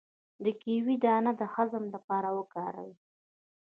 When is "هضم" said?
1.53-1.83